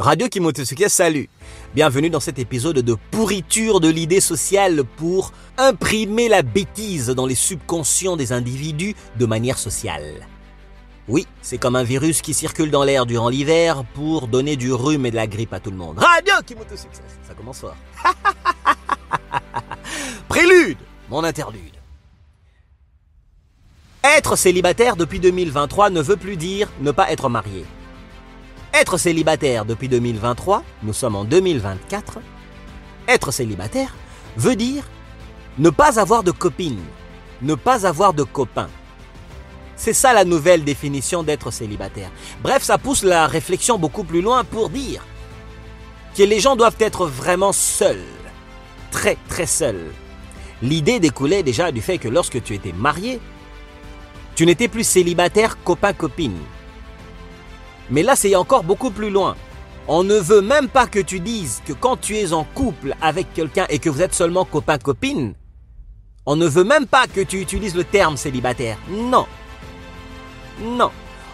Radio 0.00 0.28
Kimotosuke, 0.28 0.88
salut 0.88 1.28
Bienvenue 1.74 2.08
dans 2.08 2.20
cet 2.20 2.38
épisode 2.38 2.78
de 2.78 2.96
pourriture 3.10 3.80
de 3.80 3.88
l'idée 3.90 4.20
sociale 4.20 4.82
pour 4.96 5.32
imprimer 5.58 6.26
la 6.30 6.40
bêtise 6.40 7.08
dans 7.10 7.26
les 7.26 7.34
subconscients 7.34 8.16
des 8.16 8.32
individus 8.32 8.94
de 9.18 9.26
manière 9.26 9.58
sociale. 9.58 10.26
Oui, 11.06 11.26
c'est 11.42 11.58
comme 11.58 11.76
un 11.76 11.82
virus 11.82 12.22
qui 12.22 12.32
circule 12.32 12.70
dans 12.70 12.82
l'air 12.82 13.04
durant 13.04 13.28
l'hiver 13.28 13.84
pour 13.92 14.26
donner 14.26 14.56
du 14.56 14.72
rhume 14.72 15.04
et 15.04 15.10
de 15.10 15.16
la 15.16 15.26
grippe 15.26 15.52
à 15.52 15.60
tout 15.60 15.70
le 15.70 15.76
monde. 15.76 15.98
Radio 15.98 16.32
Kimotosuke, 16.46 16.94
ça 16.94 17.34
commence 17.34 17.60
fort. 17.60 17.76
Prélude, 20.28 20.78
mon 21.10 21.24
interlude. 21.24 21.76
Être 24.02 24.34
célibataire 24.34 24.96
depuis 24.96 25.20
2023 25.20 25.90
ne 25.90 26.00
veut 26.00 26.16
plus 26.16 26.38
dire 26.38 26.70
ne 26.80 26.90
pas 26.90 27.12
être 27.12 27.28
marié. 27.28 27.66
Être 28.72 28.98
célibataire 28.98 29.64
depuis 29.64 29.88
2023, 29.88 30.62
nous 30.84 30.92
sommes 30.92 31.16
en 31.16 31.24
2024, 31.24 32.20
être 33.08 33.32
célibataire 33.32 33.94
veut 34.36 34.54
dire 34.54 34.84
ne 35.58 35.70
pas 35.70 35.98
avoir 35.98 36.22
de 36.22 36.30
copine, 36.30 36.78
ne 37.42 37.56
pas 37.56 37.84
avoir 37.84 38.14
de 38.14 38.22
copain. 38.22 38.68
C'est 39.74 39.92
ça 39.92 40.12
la 40.12 40.24
nouvelle 40.24 40.62
définition 40.62 41.24
d'être 41.24 41.50
célibataire. 41.50 42.10
Bref, 42.42 42.62
ça 42.62 42.78
pousse 42.78 43.02
la 43.02 43.26
réflexion 43.26 43.76
beaucoup 43.76 44.04
plus 44.04 44.22
loin 44.22 44.44
pour 44.44 44.70
dire 44.70 45.04
que 46.16 46.22
les 46.22 46.38
gens 46.38 46.54
doivent 46.54 46.76
être 46.78 47.06
vraiment 47.06 47.52
seuls, 47.52 48.04
très 48.92 49.16
très 49.28 49.46
seuls. 49.46 49.90
L'idée 50.62 51.00
découlait 51.00 51.42
déjà 51.42 51.72
du 51.72 51.80
fait 51.80 51.98
que 51.98 52.08
lorsque 52.08 52.40
tu 52.42 52.54
étais 52.54 52.72
marié, 52.72 53.20
tu 54.36 54.46
n'étais 54.46 54.68
plus 54.68 54.84
célibataire 54.84 55.62
copain-copine. 55.64 56.38
Mais 57.90 58.02
là, 58.02 58.16
c'est 58.16 58.34
encore 58.36 58.62
beaucoup 58.62 58.90
plus 58.90 59.10
loin. 59.10 59.36
On 59.88 60.04
ne 60.04 60.14
veut 60.14 60.40
même 60.42 60.68
pas 60.68 60.86
que 60.86 61.00
tu 61.00 61.18
dises 61.18 61.62
que 61.66 61.72
quand 61.72 61.96
tu 61.96 62.16
es 62.16 62.32
en 62.32 62.44
couple 62.44 62.94
avec 63.00 63.32
quelqu'un 63.34 63.66
et 63.68 63.78
que 63.78 63.90
vous 63.90 64.02
êtes 64.02 64.14
seulement 64.14 64.44
copain-copine, 64.44 65.34
on 66.26 66.36
ne 66.36 66.46
veut 66.46 66.64
même 66.64 66.86
pas 66.86 67.06
que 67.06 67.20
tu 67.20 67.40
utilises 67.40 67.74
le 67.74 67.84
terme 67.84 68.16
célibataire. 68.16 68.78
Non. 68.88 69.26
Non. 70.60 70.90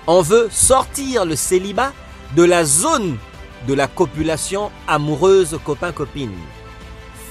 On 0.07 0.23
veut 0.23 0.49
sortir 0.51 1.27
le 1.27 1.37
célibat 1.37 1.93
de 2.35 2.45
la 2.45 2.65
zone 2.65 3.19
de 3.67 3.75
la 3.75 3.89
copulation 3.89 4.71
amoureuse 4.87 5.59
copain-copine. 5.65 6.33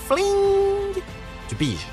Fling 0.07 1.01
Tu 1.47 1.55
piges. 1.55 1.87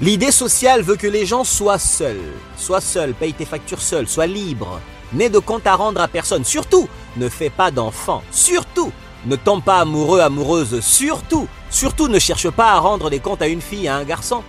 L'idée 0.00 0.32
sociale 0.32 0.82
veut 0.82 0.96
que 0.96 1.06
les 1.06 1.26
gens 1.26 1.44
soient 1.44 1.78
seuls. 1.78 2.32
Sois 2.56 2.80
seul, 2.80 3.14
paye 3.14 3.34
tes 3.34 3.44
factures 3.44 3.80
seul, 3.80 4.08
sois 4.08 4.26
libre, 4.26 4.80
n'aie 5.14 5.30
de 5.30 5.38
compte 5.38 5.66
à 5.66 5.74
rendre 5.74 6.00
à 6.00 6.08
personne. 6.08 6.44
Surtout, 6.44 6.88
ne 7.16 7.28
fais 7.28 7.50
pas 7.50 7.70
d'enfants. 7.70 8.22
Surtout, 8.30 8.92
ne 9.26 9.36
tombe 9.36 9.62
pas 9.62 9.80
amoureux, 9.80 10.20
amoureuse. 10.20 10.80
Surtout, 10.80 11.48
surtout, 11.70 12.08
ne 12.08 12.18
cherche 12.18 12.50
pas 12.50 12.72
à 12.72 12.78
rendre 12.78 13.10
des 13.10 13.20
comptes 13.20 13.42
à 13.42 13.48
une 13.48 13.62
fille, 13.62 13.88
à 13.88 13.96
un 13.96 14.04
garçon. 14.04 14.42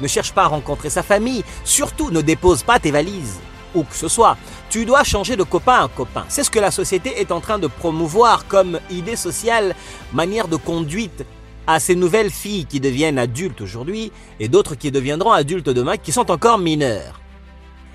Ne 0.00 0.08
cherche 0.08 0.32
pas 0.32 0.44
à 0.44 0.48
rencontrer 0.48 0.90
sa 0.90 1.02
famille. 1.02 1.44
Surtout, 1.64 2.10
ne 2.10 2.20
dépose 2.20 2.62
pas 2.62 2.78
tes 2.78 2.90
valises. 2.90 3.40
Où 3.74 3.84
que 3.84 3.96
ce 3.96 4.08
soit, 4.08 4.36
tu 4.70 4.84
dois 4.84 5.04
changer 5.04 5.36
de 5.36 5.42
copain 5.42 5.84
en 5.84 5.88
copain. 5.88 6.24
C'est 6.28 6.44
ce 6.44 6.50
que 6.50 6.58
la 6.58 6.70
société 6.70 7.20
est 7.20 7.32
en 7.32 7.40
train 7.40 7.58
de 7.58 7.66
promouvoir 7.66 8.46
comme 8.46 8.78
idée 8.90 9.16
sociale, 9.16 9.74
manière 10.12 10.48
de 10.48 10.56
conduite 10.56 11.24
à 11.66 11.80
ces 11.80 11.94
nouvelles 11.94 12.30
filles 12.30 12.66
qui 12.66 12.80
deviennent 12.80 13.18
adultes 13.18 13.60
aujourd'hui 13.60 14.12
et 14.40 14.48
d'autres 14.48 14.74
qui 14.74 14.90
deviendront 14.90 15.32
adultes 15.32 15.70
demain 15.70 15.96
qui 15.96 16.12
sont 16.12 16.30
encore 16.30 16.58
mineures. 16.58 17.21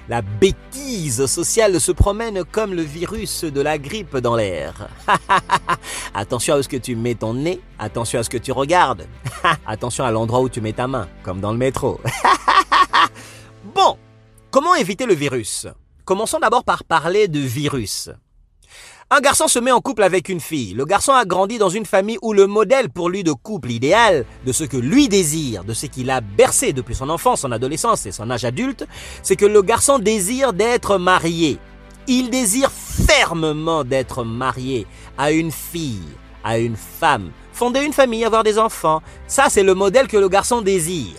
La 0.09 0.21
bêtise 0.21 1.25
sociale 1.25 1.81
se 1.81 1.91
promène 1.91 2.45
comme 2.45 2.73
le 2.73 2.81
virus 2.81 3.43
de 3.43 3.59
la 3.59 3.77
grippe 3.77 4.15
dans 4.17 4.37
l'air. 4.37 4.87
attention 6.13 6.55
à 6.55 6.63
ce 6.63 6.69
que 6.69 6.77
tu 6.77 6.95
mets 6.95 7.15
ton 7.15 7.33
nez, 7.33 7.59
attention 7.77 8.19
à 8.19 8.23
ce 8.23 8.29
que 8.29 8.37
tu 8.37 8.53
regardes, 8.53 9.05
attention 9.67 10.05
à 10.05 10.11
l'endroit 10.11 10.39
où 10.39 10.47
tu 10.47 10.61
mets 10.61 10.71
ta 10.71 10.87
main, 10.87 11.09
comme 11.23 11.41
dans 11.41 11.51
le 11.51 11.57
métro. 11.57 11.99
bon, 13.75 13.97
comment 14.49 14.75
éviter 14.75 15.05
le 15.05 15.13
virus? 15.13 15.67
Commençons 16.05 16.39
d'abord 16.39 16.63
par 16.63 16.85
parler 16.85 17.27
de 17.27 17.39
virus. 17.39 18.09
Un 19.09 19.21
garçon 19.21 19.47
se 19.47 19.57
met 19.57 19.71
en 19.71 19.79
couple 19.79 20.03
avec 20.03 20.27
une 20.27 20.41
fille. 20.41 20.73
Le 20.73 20.83
garçon 20.83 21.13
a 21.13 21.23
grandi 21.23 21.57
dans 21.57 21.69
une 21.69 21.85
famille 21.85 22.17
où 22.21 22.33
le 22.33 22.45
modèle 22.45 22.89
pour 22.89 23.09
lui 23.09 23.23
de 23.23 23.31
couple 23.31 23.71
idéal, 23.71 24.25
de 24.45 24.51
ce 24.51 24.65
que 24.65 24.75
lui 24.75 25.07
désire, 25.07 25.63
de 25.63 25.73
ce 25.73 25.85
qu'il 25.85 26.09
a 26.09 26.19
bercé 26.19 26.73
depuis 26.73 26.93
son 26.93 27.07
enfance, 27.09 27.39
son 27.39 27.53
adolescence 27.53 28.05
et 28.05 28.11
son 28.11 28.29
âge 28.29 28.43
adulte, 28.43 28.85
c'est 29.23 29.37
que 29.37 29.45
le 29.45 29.61
garçon 29.61 29.97
désire 29.97 30.51
d'être 30.51 30.97
marié. 30.97 31.57
Il 32.07 32.29
désire 32.29 32.69
fermement 32.69 33.85
d'être 33.85 34.25
marié 34.25 34.85
à 35.17 35.31
une 35.31 35.53
fille, 35.53 36.03
à 36.43 36.57
une 36.57 36.75
femme, 36.75 37.31
fonder 37.53 37.83
une 37.83 37.93
famille, 37.93 38.25
avoir 38.25 38.43
des 38.43 38.59
enfants. 38.59 39.01
Ça, 39.25 39.45
c'est 39.47 39.63
le 39.63 39.73
modèle 39.73 40.09
que 40.09 40.17
le 40.17 40.27
garçon 40.27 40.61
désire. 40.61 41.15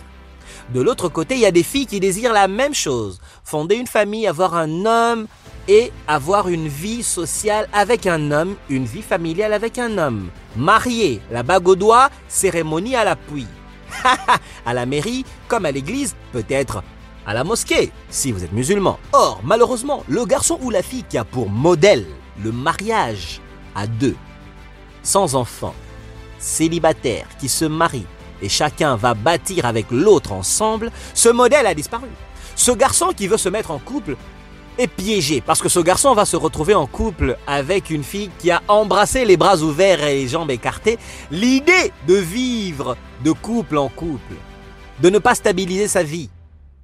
De 0.75 0.81
l'autre 0.81 1.09
côté, 1.09 1.33
il 1.33 1.41
y 1.41 1.47
a 1.47 1.51
des 1.51 1.63
filles 1.63 1.87
qui 1.87 1.99
désirent 1.99 2.33
la 2.33 2.47
même 2.47 2.75
chose, 2.75 3.19
fonder 3.43 3.77
une 3.77 3.87
famille, 3.87 4.27
avoir 4.27 4.53
un 4.53 4.85
homme, 4.85 5.25
et 5.69 5.91
avoir 6.07 6.49
une 6.49 6.67
vie 6.67 7.03
sociale 7.03 7.69
avec 7.71 8.07
un 8.07 8.31
homme, 8.31 8.55
une 8.69 8.85
vie 8.85 9.03
familiale 9.03 9.53
avec 9.53 9.77
un 9.77 9.99
homme. 9.99 10.29
Marié, 10.55 11.21
la 11.29 11.43
bague 11.43 11.67
au 11.67 11.75
doigt, 11.75 12.09
cérémonie 12.27 12.95
à 12.95 13.03
l'appui. 13.03 13.45
à 14.65 14.73
la 14.73 14.87
mairie, 14.87 15.25
comme 15.47 15.67
à 15.67 15.71
l'église, 15.71 16.15
peut-être 16.33 16.81
à 17.27 17.35
la 17.35 17.43
mosquée, 17.43 17.91
si 18.09 18.31
vous 18.31 18.43
êtes 18.43 18.51
musulman. 18.51 18.97
Or, 19.13 19.41
malheureusement, 19.43 20.03
le 20.07 20.25
garçon 20.25 20.57
ou 20.63 20.71
la 20.71 20.81
fille 20.81 21.05
qui 21.07 21.19
a 21.19 21.23
pour 21.23 21.49
modèle 21.49 22.07
le 22.43 22.51
mariage 22.51 23.39
à 23.75 23.85
deux, 23.85 24.15
sans 25.03 25.35
enfants, 25.35 25.75
célibataire, 26.39 27.27
qui 27.39 27.47
se 27.47 27.65
marie, 27.65 28.07
et 28.41 28.49
chacun 28.49 28.95
va 28.95 29.13
bâtir 29.13 29.65
avec 29.67 29.85
l'autre 29.91 30.31
ensemble, 30.31 30.91
ce 31.13 31.29
modèle 31.29 31.67
a 31.67 31.75
disparu. 31.75 32.07
Ce 32.55 32.71
garçon 32.71 33.11
qui 33.15 33.27
veut 33.27 33.37
se 33.37 33.49
mettre 33.49 33.69
en 33.69 33.77
couple 33.77 34.15
est 34.79 34.87
piégé 34.87 35.41
parce 35.41 35.61
que 35.61 35.69
ce 35.69 35.79
garçon 35.79 36.15
va 36.15 36.25
se 36.25 36.37
retrouver 36.37 36.73
en 36.73 36.87
couple 36.87 37.37
avec 37.45 37.89
une 37.89 38.03
fille 38.03 38.31
qui 38.39 38.49
a 38.49 38.63
embrassé 38.67 39.25
les 39.25 39.37
bras 39.37 39.57
ouverts 39.57 40.03
et 40.03 40.15
les 40.15 40.27
jambes 40.27 40.49
écartées 40.49 40.97
l'idée 41.29 41.91
de 42.07 42.15
vivre 42.15 42.97
de 43.23 43.31
couple 43.31 43.77
en 43.77 43.89
couple, 43.89 44.35
de 45.01 45.09
ne 45.09 45.19
pas 45.19 45.35
stabiliser 45.35 45.87
sa 45.87 46.01
vie, 46.01 46.29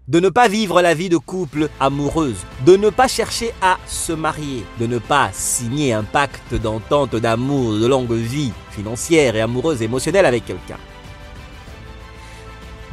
de 0.08 0.20
ne 0.20 0.30
pas 0.30 0.48
vivre 0.48 0.82
la 0.82 0.94
vie 0.94 1.10
de 1.10 1.18
couple 1.18 1.70
amoureuse, 1.80 2.46
de 2.66 2.76
ne 2.76 2.90
pas 2.90 3.08
chercher 3.08 3.54
à 3.62 3.78
se 3.88 4.12
marier, 4.14 4.64
de 4.80 4.86
ne 4.86 5.00
pas 5.00 5.30
signer 5.34 5.94
un 5.94 6.04
pacte 6.04 6.54
d'entente 6.54 7.16
d'amour 7.16 7.74
de 7.74 7.88
longue 7.88 8.12
vie 8.12 8.52
financière 8.72 9.36
et 9.36 9.42
amoureuse 9.42 9.82
émotionnelle 9.82 10.26
avec 10.26 10.46
quelqu'un. 10.46 10.78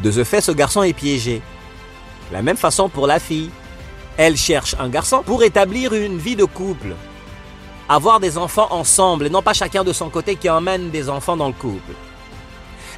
De 0.03 0.11
ce 0.11 0.25
fait, 0.25 0.41
ce 0.41 0.53
garçon 0.53 0.83
est 0.83 0.95
piégé. 0.95 1.43
La 2.33 2.43
même 2.43 2.57
façon 2.57 2.89
pour 2.89 3.07
la 3.07 3.19
fille. 3.19 3.51
Elle 4.17 4.37
cherche 4.37 4.75
un 4.79 4.89
garçon 4.89 5.23
pour 5.25 5.43
établir 5.43 5.95
une 5.95 6.19
vie 6.19 6.37
de 6.37 6.45
couple. 6.45 6.95
Avoir 7.89 8.21
des 8.21 8.39
enfants 8.39 8.69
ensemble 8.71 9.27
et 9.27 9.31
non 9.31 9.43
pas 9.43 9.55
chacun 9.55 9.85
de 9.85 9.93
son 9.93 10.11
côté 10.11 10.37
qui 10.37 10.49
emmène 10.51 10.91
des 10.91 11.09
enfants 11.09 11.37
dans 11.37 11.49
le 11.49 11.55
couple. 11.55 11.93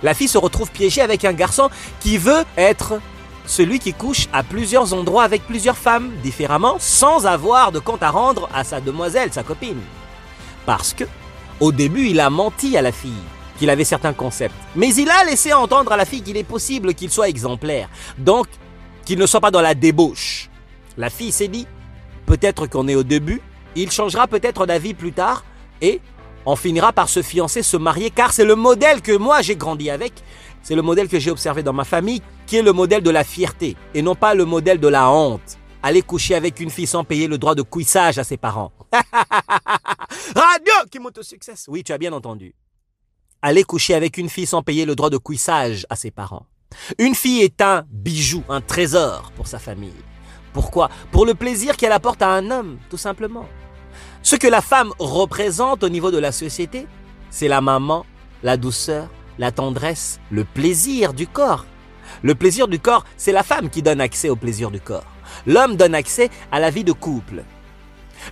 La 0.03 0.15
fille 0.15 0.29
se 0.29 0.39
retrouve 0.39 0.71
piégée 0.71 1.01
avec 1.01 1.25
un 1.25 1.33
garçon 1.33 1.71
qui 2.01 2.19
veut 2.19 2.45
être 2.57 3.01
celui 3.47 3.79
qui 3.79 3.93
couche 3.93 4.29
à 4.33 4.43
plusieurs 4.43 4.93
endroits 4.93 5.23
avec 5.23 5.47
plusieurs 5.47 5.77
femmes 5.77 6.11
différemment 6.23 6.77
sans 6.79 7.27
avoir 7.27 7.73
de 7.73 7.79
compte 7.79 8.03
à 8.03 8.11
rendre 8.11 8.49
à 8.55 8.65
sa 8.65 8.81
demoiselle, 8.81 9.33
sa 9.33 9.43
copine. 9.43 9.81
Parce 10.67 10.95
que, 10.95 11.05
au 11.61 11.73
début, 11.73 12.09
il 12.09 12.21
a 12.21 12.31
menti 12.31 12.77
à 12.77 12.83
la 12.83 12.93
fille 12.93 13.13
qu'il 13.59 13.71
avait 13.71 13.85
certains 13.85 14.13
concepts. 14.13 14.55
Mais 14.75 14.95
il 14.95 15.09
a 15.11 15.25
laissé 15.25 15.53
entendre 15.53 15.93
à 15.93 15.97
la 15.97 16.05
fille 16.05 16.23
qu'il 16.23 16.37
est 16.37 16.45
possible 16.45 16.95
qu'il 16.95 17.11
soit 17.11 17.29
exemplaire. 17.29 17.89
Donc, 18.19 18.49
qu'il 19.05 19.19
ne 19.19 19.27
soit 19.27 19.41
pas 19.41 19.51
dans 19.51 19.61
la 19.61 19.75
débauche. 19.75 20.51
La 20.97 21.11
fille 21.11 21.33
s'est 21.33 21.49
dit, 21.49 21.67
peut-être 22.27 22.67
qu'on 22.67 22.89
est 22.89 22.95
au 22.95 23.03
début, 23.03 23.41
il 23.75 23.91
changera 23.91 24.27
peut-être 24.27 24.67
d'avis 24.67 24.95
plus 24.95 25.13
tard, 25.13 25.45
et 25.81 26.01
on 26.47 26.57
finira 26.57 26.93
par 26.93 27.09
se 27.09 27.23
fiancer, 27.23 27.63
se 27.63 27.77
marier, 27.77 28.11
car 28.11 28.33
c'est 28.33 28.45
le 28.45 28.55
modèle 28.55 29.03
que 29.03 29.17
moi 29.17 29.43
j'ai 29.43 29.57
grandi 29.57 29.91
avec, 29.91 30.13
c'est 30.63 30.75
le 30.75 30.83
modèle 30.83 31.09
que 31.09 31.19
j'ai 31.19 31.31
observé 31.31 31.63
dans 31.63 31.73
ma 31.73 31.85
famille, 31.85 32.23
qui 32.47 32.57
est 32.57 32.63
le 32.63 32.73
modèle 32.73 33.03
de 33.03 33.11
la 33.11 33.25
fierté, 33.25 33.77
et 33.95 34.03
non 34.03 34.15
pas 34.15 34.35
le 34.35 34.45
modèle 34.45 34.79
de 34.79 34.89
la 34.89 35.11
honte. 35.11 35.59
Aller 35.83 36.01
coucher 36.01 36.35
avec 36.35 36.61
une 36.61 36.71
fille 36.71 36.87
sans 36.87 37.05
payer 37.05 37.27
le 37.27 37.37
droit 37.37 37.55
de 37.55 37.61
couissage 37.61 38.19
à 38.19 38.25
ses 38.25 38.39
parents. 38.39 38.73
Radio 38.93 40.73
qui 40.91 40.99
monte 40.99 41.19
au 41.19 41.23
succès. 41.23 41.53
Oui, 41.69 41.85
tu 41.85 41.93
as 41.93 41.99
bien 41.99 42.13
entendu. 42.15 42.55
Aller 43.43 43.65
coucher 43.65 43.93
avec 43.95 44.17
une 44.17 44.31
fille 44.31 44.47
sans 44.47 44.63
payer 44.63 44.87
le 44.87 44.95
droit 44.95 45.11
de 45.11 45.19
couissage 45.19 45.85
à 45.91 45.97
ses 45.97 46.11
parents. 46.11 46.47
Une 46.99 47.15
fille 47.15 47.43
est 47.43 47.61
un 47.61 47.85
bijou, 47.91 48.43
un 48.49 48.63
trésor 48.63 49.31
pour 49.37 49.47
sa 49.47 49.59
famille. 49.59 49.93
Pourquoi? 50.55 50.89
Pour 51.11 51.27
le 51.27 51.35
plaisir 51.35 51.77
qu'elle 51.77 51.93
apporte 51.93 52.23
à 52.23 52.31
un 52.31 52.51
homme, 52.51 52.79
tout 52.89 52.97
simplement. 52.97 53.47
Ce 54.23 54.37
que 54.37 54.47
la 54.47 54.63
femme 54.63 54.93
représente 54.99 55.83
au 55.83 55.89
niveau 55.89 56.11
de 56.13 56.19
la 56.19 56.33
société, 56.33 56.87
c'est 57.29 57.49
la 57.49 57.61
maman, 57.61 58.07
la 58.45 58.57
douceur, 58.57 59.09
la 59.37 59.51
tendresse, 59.51 60.21
le 60.31 60.45
plaisir 60.45 61.13
du 61.13 61.27
corps. 61.27 61.67
Le 62.23 62.37
plaisir 62.37 62.69
du 62.69 62.79
corps, 62.79 63.05
c'est 63.17 63.33
la 63.33 63.43
femme 63.43 63.69
qui 63.69 63.83
donne 63.83 64.01
accès 64.01 64.29
au 64.29 64.37
plaisir 64.37 64.71
du 64.71 64.81
corps. 64.81 65.05
L'homme 65.45 65.77
donne 65.77 65.95
accès 65.95 66.31
à 66.53 66.61
la 66.61 66.71
vie 66.71 66.85
de 66.85 66.93
couple. 66.93 67.43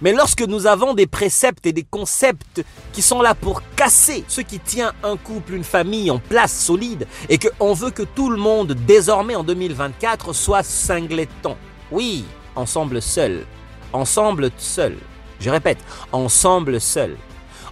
Mais 0.00 0.12
lorsque 0.12 0.42
nous 0.42 0.68
avons 0.68 0.94
des 0.94 1.08
préceptes 1.08 1.66
et 1.66 1.72
des 1.72 1.82
concepts 1.82 2.64
qui 2.92 3.02
sont 3.02 3.20
là 3.20 3.34
pour 3.34 3.62
casser 3.74 4.24
ce 4.28 4.40
qui 4.40 4.60
tient 4.60 4.92
un 5.02 5.16
couple, 5.16 5.54
une 5.54 5.64
famille 5.64 6.10
en 6.12 6.20
place 6.20 6.56
solide, 6.56 7.08
et 7.28 7.38
qu'on 7.38 7.74
veut 7.74 7.90
que 7.90 8.04
tout 8.04 8.30
le 8.30 8.36
monde, 8.36 8.74
désormais 8.86 9.34
en 9.34 9.42
2024, 9.42 10.32
soit 10.32 10.62
singleton. 10.62 11.56
Oui, 11.92 12.24
ensemble 12.56 13.02
seul. 13.02 13.44
Ensemble 13.92 14.50
seul. 14.56 14.96
Je 15.40 15.50
répète, 15.50 15.78
ensemble 16.10 16.80
seul. 16.80 17.16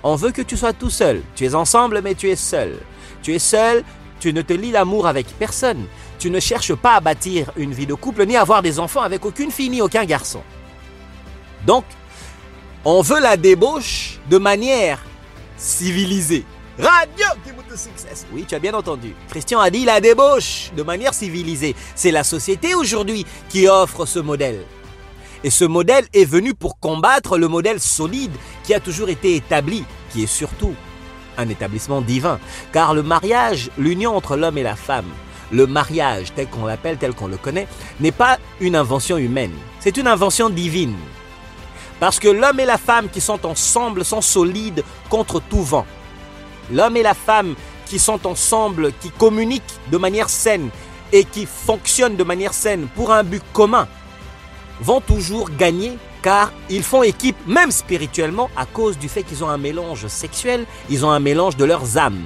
On 0.03 0.15
veut 0.15 0.31
que 0.31 0.43
tu 0.43 0.59
sois 0.59 0.75
tout 0.75 0.91
seul. 0.91 1.23
Tu 1.35 1.47
es 1.47 1.55
ensemble, 1.55 2.03
mais 2.03 2.15
tu 2.15 2.29
es 2.29 2.37
seul. 2.37 2.79
Tu 3.23 3.35
es 3.35 3.39
seul, 3.39 3.83
tu 4.19 4.35
ne 4.35 4.43
te 4.43 4.53
lis 4.53 4.73
l'amour 4.73 5.07
avec 5.07 5.27
personne. 5.39 5.87
Tu 6.19 6.31
ne 6.31 6.39
cherches 6.39 6.75
pas 6.75 6.97
à 6.97 7.01
bâtir 7.01 7.51
une 7.57 7.73
vie 7.73 7.87
de 7.87 7.95
couple 7.95 8.27
ni 8.27 8.37
à 8.37 8.43
avoir 8.43 8.61
des 8.61 8.79
enfants 8.79 9.01
avec 9.01 9.25
aucune 9.25 9.51
fille 9.51 9.71
ni 9.71 9.81
aucun 9.81 10.05
garçon. 10.05 10.43
Donc, 11.67 11.85
on 12.85 13.01
veut 13.01 13.21
la 13.21 13.39
débauche 13.39 14.21
de 14.29 14.37
manière 14.37 15.03
civilisée. 15.57 16.45
Radio 16.79 17.27
Oui, 18.33 18.45
tu 18.49 18.55
as 18.55 18.59
bien 18.59 18.75
entendu. 18.75 19.15
Christian 19.29 19.61
a 19.61 19.71
dit 19.71 19.85
la 19.85 20.01
débauche 20.01 20.73
de 20.77 20.83
manière 20.83 21.15
civilisée. 21.15 21.77
C'est 21.95 22.11
la 22.11 22.25
société 22.25 22.75
aujourd'hui 22.75 23.25
qui 23.49 23.69
offre 23.69 24.07
ce 24.07 24.19
modèle. 24.19 24.65
Et 25.45 25.51
ce 25.51 25.65
modèle 25.65 26.05
est 26.13 26.25
venu 26.25 26.53
pour 26.55 26.81
combattre 26.81 27.39
le 27.39 27.47
modèle 27.47 27.79
solide 27.79 28.33
qui 28.65 28.75
a 28.75 28.81
toujours 28.81 29.09
été 29.09 29.37
établi, 29.37 29.85
qui 30.13 30.25
est 30.25 30.27
surtout 30.27 30.75
un 31.39 31.49
établissement 31.49 32.01
divin. 32.01 32.41
Car 32.73 32.93
le 32.93 33.03
mariage, 33.03 33.71
l'union 33.79 34.17
entre 34.17 34.37
l'homme 34.37 34.59
et 34.59 34.65
la 34.65 34.77
femme, 34.77 35.09
le 35.53 35.67
mariage 35.67 36.33
tel 36.35 36.49
qu'on 36.49 36.67
l'appelle, 36.67 36.99
tel 36.99 37.15
qu'on 37.15 37.29
le 37.29 37.37
connaît, 37.37 37.69
n'est 38.01 38.13
pas 38.13 38.39
une 38.61 38.77
invention 38.77 39.17
humaine, 39.17 39.55
c'est 39.79 39.97
une 39.97 40.09
invention 40.09 40.51
divine. 40.51 40.97
Parce 42.01 42.19
que 42.19 42.29
l'homme 42.29 42.61
et 42.61 42.65
la 42.65 42.79
femme 42.79 43.09
qui 43.09 43.21
sont 43.21 43.47
ensemble 43.47 44.05
sont 44.05 44.23
solides 44.23 44.83
contre 45.09 45.41
tout 45.41 45.63
vent. 45.63 45.87
L'homme 46.73 46.97
et 46.97 47.03
la 47.03 47.15
femme 47.15 47.55
qui 47.87 47.99
sont 47.99 48.27
ensemble, 48.27 48.93
qui 49.01 49.11
communiquent 49.11 49.81
de 49.91 49.99
manière 49.99 50.29
saine 50.29 50.71
et 51.13 51.25
qui 51.25 51.47
fonctionnent 51.47 52.17
de 52.17 52.25
manière 52.25 52.55
saine 52.55 52.87
pour 52.95 53.13
un 53.13 53.25
but 53.25 53.43
commun, 53.53 53.89
vont 54.81 55.01
toujours 55.01 55.51
gagner 55.51 55.99
car 56.23 56.53
ils 56.69 56.83
font 56.83 57.03
équipe 57.03 57.37
même 57.47 57.71
spirituellement 57.71 58.51
à 58.57 58.67
cause 58.67 58.99
du 58.99 59.09
fait 59.09 59.23
qu'ils 59.23 59.43
ont 59.43 59.49
un 59.49 59.59
mélange 59.59 60.07
sexuel, 60.07 60.67
ils 60.89 61.05
ont 61.05 61.11
un 61.11 61.21
mélange 61.21 61.57
de 61.57 61.65
leurs 61.65 61.99
âmes. 61.99 62.23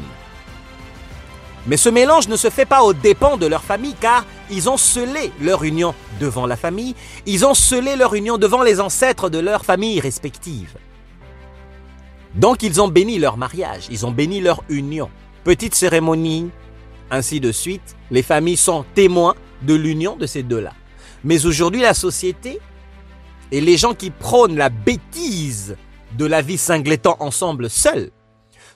Mais 1.67 1.79
ce 1.79 1.89
mélange 1.89 2.29
ne 2.29 2.37
se 2.37 2.51
fait 2.51 2.67
pas 2.67 2.83
aux 2.83 2.93
dépens 2.93 3.39
de 3.39 3.47
leur 3.47 3.63
famille 3.63 3.95
car 3.99 4.27
ils 4.51 4.69
ont 4.69 4.77
scellé 4.77 5.33
leur 5.41 5.65
union 5.65 5.95
devant 6.21 6.47
la 6.47 6.57
famille, 6.57 6.95
ils 7.25 7.47
ont 7.47 7.55
scellé 7.55 7.97
leur 7.97 8.15
union 8.15 8.37
devant 8.37 8.63
les 8.63 8.81
ancêtres 8.81 9.31
de 9.31 9.39
leurs 9.39 9.65
familles 9.65 10.01
respectives. 10.01 10.75
Donc 12.35 12.63
ils 12.63 12.81
ont 12.81 12.89
béni 12.89 13.19
leur 13.19 13.37
mariage, 13.37 13.87
ils 13.91 14.05
ont 14.07 14.11
béni 14.11 14.41
leur 14.41 14.63
union. 14.69 15.09
Petite 15.45 15.75
cérémonie, 15.75 16.51
ainsi 17.11 17.41
de 17.41 17.53
suite, 17.53 17.97
les 18.11 18.23
familles 18.23 18.57
sont 18.57 18.85
témoins 18.95 19.35
de 19.63 19.75
l'union 19.75 20.17
de 20.17 20.27
ces 20.27 20.43
deux-là. 20.43 20.73
Mais 21.23 21.47
aujourd'hui, 21.47 21.81
la 21.81 21.95
société 21.95 22.61
et 23.53 23.61
les 23.61 23.77
gens 23.77 23.95
qui 23.95 24.11
prônent 24.11 24.57
la 24.57 24.69
bêtise 24.69 25.77
de 26.19 26.27
la 26.27 26.43
vie 26.43 26.59
singletant 26.59 27.17
ensemble 27.21 27.71
seuls 27.71 28.11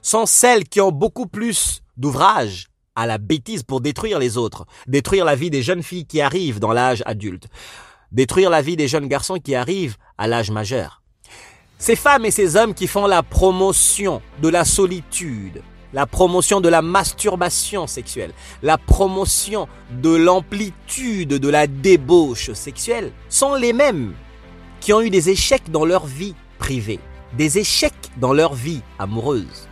sont 0.03 0.27
celles 0.27 0.65
qui 0.65 0.81
ont 0.81 0.93
beaucoup 0.93 1.27
plus 1.27 1.83
d'ouvrage 1.97 2.69
à 2.95 3.07
la 3.07 3.19
bêtise 3.19 3.63
pour 3.63 3.81
détruire 3.81 4.19
les 4.19 4.37
autres, 4.37 4.67
détruire 4.87 5.25
la 5.25 5.35
vie 5.35 5.51
des 5.51 5.63
jeunes 5.63 5.83
filles 5.83 6.07
qui 6.07 6.21
arrivent 6.21 6.61
dans 6.61 6.73
l'âge 6.73 7.03
adulte, 7.07 7.49
détruire 8.13 8.51
la 8.51 8.63
vie 8.63 8.77
des 8.77 8.89
jeunes 8.89 9.09
garçons 9.09 9.39
qui 9.39 9.55
arrivent 9.55 9.97
à 10.17 10.27
l'âge 10.27 10.51
majeur. 10.51 11.03
Ces 11.81 11.95
femmes 11.95 12.25
et 12.25 12.33
ces 12.33 12.57
hommes 12.57 12.75
qui 12.75 12.89
font 12.89 13.07
la 13.07 13.23
promotion 13.23 14.21
de 14.43 14.49
la 14.49 14.65
solitude, 14.65 15.63
la 15.93 16.07
promotion 16.07 16.61
de 16.61 16.69
la 16.69 16.83
masturbation 16.83 17.87
sexuelle, 17.87 18.33
la 18.65 18.79
promotion 18.79 19.69
de 19.93 20.13
l'amplitude 20.13 21.29
de 21.29 21.49
la 21.49 21.69
débauche 21.69 22.53
sexuelle 22.53 23.13
sont 23.29 23.55
les 23.55 23.73
mêmes 23.73 24.13
qui 24.81 24.93
ont 24.93 25.01
eu 25.01 25.09
des 25.09 25.31
échecs 25.31 25.71
dans 25.71 25.85
leur 25.85 26.05
vie 26.05 26.35
privée, 26.59 26.99
des 27.35 27.59
échecs 27.59 27.95
dans 28.17 28.33
leur 28.33 28.55
vie 28.55 28.83
amoureuse. 28.99 29.69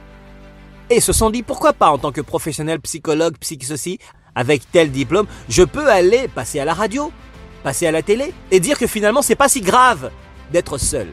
Et 0.91 1.01
se 1.01 1.13
sont 1.13 1.31
dit 1.31 1.43
pourquoi 1.43 1.73
pas 1.73 1.91
en 1.91 1.99
tant 1.99 2.13
que 2.13 2.21
professionnel 2.21 2.81
psychologue, 2.83 3.37
psych 3.41 3.65
ceci, 3.65 3.99
avec 4.37 4.71
tel 4.71 4.93
diplôme, 4.93 5.27
je 5.49 5.65
peux 5.65 5.89
aller 5.89 6.29
passer 6.29 6.61
à 6.61 6.65
la 6.65 6.75
radio, 6.75 7.11
passer 7.65 7.89
à 7.89 7.91
la 7.91 8.03
télé 8.03 8.33
et 8.53 8.61
dire 8.61 8.79
que 8.79 8.87
finalement 8.87 9.23
c'est 9.23 9.35
pas 9.35 9.49
si 9.49 9.61
grave 9.61 10.13
d'être 10.53 10.79
seul. 10.79 11.09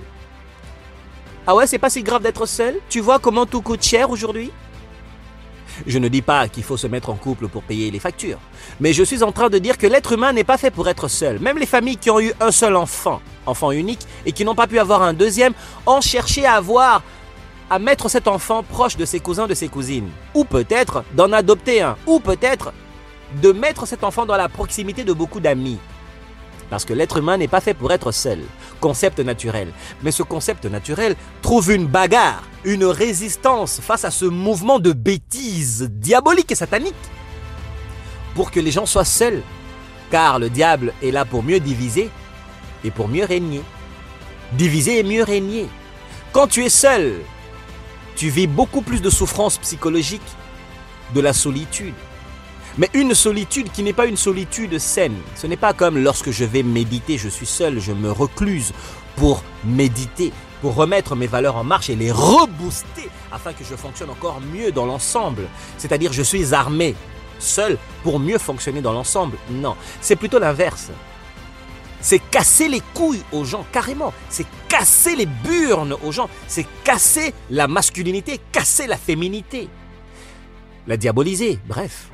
Ah 1.45 1.55
ouais, 1.55 1.67
c'est 1.67 1.77
pas 1.77 1.89
si 1.89 2.03
grave 2.03 2.23
d'être 2.23 2.45
seul? 2.45 2.75
Tu 2.87 3.01
vois 3.01 3.19
comment 3.19 3.45
tout 3.45 3.61
coûte 3.61 3.83
cher 3.83 4.09
aujourd'hui? 4.09 4.51
Je 5.85 5.97
ne 5.97 6.07
dis 6.07 6.21
pas 6.21 6.47
qu'il 6.47 6.63
faut 6.63 6.77
se 6.77 6.87
mettre 6.87 7.09
en 7.09 7.15
couple 7.15 7.47
pour 7.47 7.63
payer 7.63 7.91
les 7.91 7.99
factures, 7.99 8.37
mais 8.79 8.93
je 8.93 9.03
suis 9.03 9.23
en 9.23 9.31
train 9.31 9.49
de 9.49 9.57
dire 9.57 9.77
que 9.77 9.87
l'être 9.87 10.13
humain 10.13 10.31
n'est 10.31 10.43
pas 10.43 10.57
fait 10.57 10.71
pour 10.71 10.87
être 10.87 11.07
seul. 11.07 11.39
Même 11.39 11.57
les 11.57 11.65
familles 11.65 11.97
qui 11.97 12.11
ont 12.11 12.19
eu 12.19 12.31
un 12.39 12.51
seul 12.51 12.75
enfant, 12.75 13.21
enfant 13.45 13.71
unique, 13.71 14.05
et 14.25 14.31
qui 14.31 14.45
n'ont 14.45 14.55
pas 14.55 14.67
pu 14.67 14.79
avoir 14.79 15.01
un 15.01 15.13
deuxième, 15.13 15.53
ont 15.85 15.99
cherché 15.99 16.45
à 16.45 16.53
avoir 16.53 17.01
à 17.69 17.79
mettre 17.79 18.07
cet 18.07 18.27
enfant 18.27 18.63
proche 18.63 18.97
de 18.97 19.05
ses 19.05 19.19
cousins, 19.19 19.47
de 19.47 19.55
ses 19.55 19.67
cousines. 19.67 20.09
Ou 20.35 20.45
peut-être 20.45 21.03
d'en 21.15 21.33
adopter 21.33 21.81
un. 21.81 21.97
Ou 22.05 22.19
peut-être 22.19 22.71
de 23.41 23.51
mettre 23.51 23.87
cet 23.87 24.03
enfant 24.03 24.25
dans 24.25 24.37
la 24.37 24.47
proximité 24.47 25.03
de 25.03 25.11
beaucoup 25.11 25.39
d'amis. 25.39 25.79
Parce 26.69 26.85
que 26.85 26.93
l'être 26.93 27.17
humain 27.17 27.37
n'est 27.37 27.47
pas 27.47 27.61
fait 27.61 27.73
pour 27.73 27.91
être 27.91 28.11
seul. 28.11 28.39
Concept 28.83 29.19
naturel. 29.19 29.69
Mais 30.03 30.11
ce 30.11 30.23
concept 30.23 30.65
naturel 30.65 31.15
trouve 31.41 31.71
une 31.71 31.87
bagarre, 31.87 32.43
une 32.65 32.83
résistance 32.83 33.79
face 33.79 34.03
à 34.03 34.11
ce 34.11 34.25
mouvement 34.25 34.77
de 34.77 34.91
bêtises 34.91 35.89
diabolique 35.89 36.51
et 36.51 36.55
satanique. 36.55 36.93
Pour 38.35 38.51
que 38.51 38.59
les 38.59 38.71
gens 38.71 38.85
soient 38.85 39.05
seuls. 39.05 39.41
Car 40.11 40.37
le 40.37 40.49
diable 40.49 40.93
est 41.01 41.11
là 41.11 41.23
pour 41.23 41.43
mieux 41.43 41.61
diviser 41.61 42.09
et 42.83 42.91
pour 42.91 43.07
mieux 43.07 43.23
régner. 43.23 43.61
Diviser 44.51 44.99
et 44.99 45.03
mieux 45.03 45.23
régner. 45.23 45.69
Quand 46.33 46.47
tu 46.47 46.65
es 46.65 46.69
seul, 46.69 47.21
tu 48.17 48.27
vis 48.27 48.47
beaucoup 48.47 48.81
plus 48.81 49.01
de 49.01 49.09
souffrance 49.09 49.59
psychologique, 49.59 50.29
de 51.15 51.21
la 51.21 51.31
solitude, 51.31 51.95
mais 52.77 52.89
une 52.93 53.13
solitude 53.13 53.71
qui 53.71 53.83
n'est 53.83 53.93
pas 53.93 54.05
une 54.05 54.17
solitude 54.17 54.79
saine. 54.79 55.17
Ce 55.35 55.47
n'est 55.47 55.57
pas 55.57 55.73
comme 55.73 55.97
lorsque 55.97 56.31
je 56.31 56.45
vais 56.45 56.63
méditer, 56.63 57.17
je 57.17 57.29
suis 57.29 57.45
seul, 57.45 57.79
je 57.79 57.91
me 57.91 58.11
recluse 58.11 58.73
pour 59.15 59.43
méditer, 59.63 60.31
pour 60.61 60.75
remettre 60.75 61.15
mes 61.15 61.27
valeurs 61.27 61.57
en 61.57 61.63
marche 61.63 61.89
et 61.89 61.95
les 61.95 62.11
rebooster 62.11 63.09
afin 63.31 63.53
que 63.53 63.63
je 63.63 63.75
fonctionne 63.75 64.09
encore 64.09 64.41
mieux 64.41 64.71
dans 64.71 64.85
l'ensemble. 64.85 65.43
C'est-à-dire 65.77 66.13
je 66.13 66.23
suis 66.23 66.53
armé 66.53 66.95
seul 67.39 67.77
pour 68.03 68.19
mieux 68.19 68.37
fonctionner 68.37 68.81
dans 68.81 68.93
l'ensemble. 68.93 69.37
Non, 69.51 69.75
c'est 70.01 70.15
plutôt 70.15 70.39
l'inverse. 70.39 70.89
C'est 72.01 72.19
casser 72.19 72.67
les 72.67 72.81
couilles 72.93 73.23
aux 73.31 73.45
gens, 73.45 73.65
carrément. 73.71 74.13
C'est 74.29 74.45
casser 74.67 75.15
les 75.15 75.25
burnes 75.25 75.95
aux 76.03 76.11
gens. 76.11 76.29
C'est 76.47 76.65
casser 76.83 77.33
la 77.49 77.67
masculinité, 77.67 78.41
casser 78.51 78.87
la 78.87 78.97
féminité. 78.97 79.69
La 80.85 80.97
diaboliser, 80.97 81.59
bref. 81.65 82.09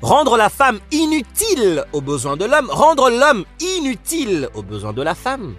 Rendre 0.00 0.36
la 0.36 0.48
femme 0.48 0.78
inutile 0.92 1.84
aux 1.92 2.00
besoins 2.00 2.36
de 2.36 2.44
l'homme, 2.44 2.70
rendre 2.70 3.10
l'homme 3.10 3.44
inutile 3.60 4.48
aux 4.54 4.62
besoins 4.62 4.92
de 4.92 5.02
la 5.02 5.16
femme, 5.16 5.56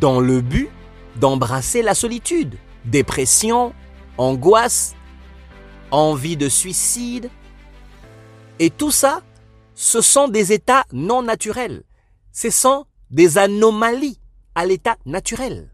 dans 0.00 0.18
le 0.18 0.40
but 0.40 0.68
d'embrasser 1.16 1.82
la 1.82 1.94
solitude, 1.94 2.56
dépression, 2.84 3.72
angoisse, 4.18 4.96
envie 5.92 6.36
de 6.36 6.48
suicide. 6.48 7.30
Et 8.58 8.70
tout 8.70 8.90
ça, 8.90 9.22
ce 9.76 10.00
sont 10.00 10.26
des 10.26 10.52
états 10.52 10.84
non 10.92 11.22
naturels. 11.22 11.84
Ce 12.32 12.50
sont 12.50 12.86
des 13.10 13.38
anomalies 13.38 14.18
à 14.56 14.66
l'état 14.66 14.96
naturel. 15.06 15.70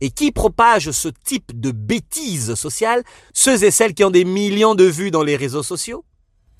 Et 0.00 0.10
qui 0.10 0.32
propage 0.32 0.90
ce 0.90 1.08
type 1.08 1.58
de 1.58 1.70
bêtises 1.70 2.54
sociales? 2.54 3.04
Ceux 3.32 3.62
et 3.62 3.70
celles 3.70 3.94
qui 3.94 4.02
ont 4.02 4.10
des 4.10 4.24
millions 4.24 4.74
de 4.74 4.84
vues 4.84 5.12
dans 5.12 5.22
les 5.22 5.36
réseaux 5.36 5.62
sociaux? 5.62 6.04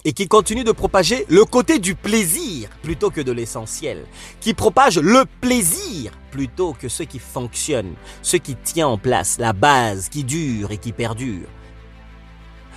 Et 0.05 0.13
qui 0.13 0.29
continue 0.29 0.65
de 0.65 0.73
propager 0.73 1.25
le 1.29 1.45
côté 1.45 1.79
du 1.79 1.95
plaisir 1.95 2.69
plutôt 2.83 3.11
que 3.11 3.21
de 3.21 3.33
l'essentiel, 3.33 4.05
qui 4.41 4.55
propage 4.55 4.99
le 4.99 5.25
plaisir 5.41 6.13
plutôt 6.31 6.75
que 6.75 6.89
ce 6.89 7.03
qui 7.03 7.19
fonctionne, 7.19 7.95
ce 8.23 8.37
qui 8.37 8.57
tient 8.57 8.89
en 8.89 8.99
place, 8.99 9.39
la 9.39 9.53
base 9.53 10.09
qui 10.09 10.25
dure 10.25 10.73
et 10.73 10.79
qui 10.79 10.93
perdure. 10.93 11.49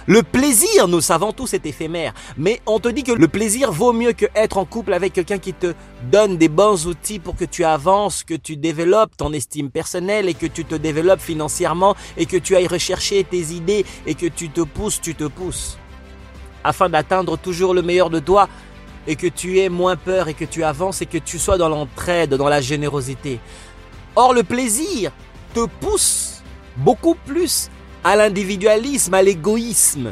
Le 0.09 0.23
plaisir, 0.23 0.87
nous 0.87 1.01
savons 1.01 1.33
tous, 1.33 1.53
est 1.53 1.65
éphémère, 1.65 2.13
mais 2.37 2.61
on 2.65 2.79
te 2.79 2.87
dit 2.87 3.03
que 3.03 3.11
le 3.11 3.27
plaisir 3.27 3.73
vaut 3.73 3.91
mieux 3.91 4.13
que 4.13 4.25
être 4.35 4.57
en 4.57 4.63
couple 4.63 4.93
avec 4.93 5.11
quelqu'un 5.11 5.37
qui 5.37 5.53
te 5.53 5.73
donne 6.09 6.37
des 6.37 6.47
bons 6.47 6.87
outils 6.87 7.19
pour 7.19 7.35
que 7.35 7.43
tu 7.43 7.65
avances, 7.65 8.23
que 8.23 8.35
tu 8.35 8.55
développes 8.55 9.17
ton 9.17 9.33
estime 9.33 9.69
personnelle 9.69 10.29
et 10.29 10.33
que 10.33 10.45
tu 10.45 10.63
te 10.63 10.75
développes 10.75 11.19
financièrement 11.19 11.93
et 12.15 12.25
que 12.25 12.37
tu 12.37 12.55
ailles 12.55 12.67
rechercher 12.67 13.25
tes 13.25 13.53
idées 13.53 13.85
et 14.05 14.15
que 14.15 14.27
tu 14.27 14.49
te 14.49 14.61
pousses, 14.61 15.01
tu 15.01 15.13
te 15.13 15.25
pousses 15.25 15.77
afin 16.67 16.89
d'atteindre 16.89 17.37
toujours 17.37 17.73
le 17.73 17.81
meilleur 17.81 18.09
de 18.09 18.19
toi 18.19 18.49
et 19.07 19.15
que 19.15 19.27
tu 19.27 19.59
aies 19.59 19.69
moins 19.69 19.95
peur 19.95 20.27
et 20.27 20.33
que 20.33 20.45
tu 20.45 20.63
avances 20.63 21.01
et 21.01 21.05
que 21.05 21.17
tu 21.17 21.39
sois 21.39 21.57
dans 21.57 21.69
l'entraide, 21.69 22.33
dans 22.33 22.49
la 22.49 22.61
générosité. 22.61 23.39
Or, 24.15 24.33
le 24.33 24.43
plaisir 24.43 25.11
te 25.53 25.65
pousse 25.65 26.41
beaucoup 26.75 27.15
plus 27.25 27.69
à 28.03 28.15
l'individualisme, 28.15 29.13
à 29.13 29.21
l'égoïsme. 29.21 30.11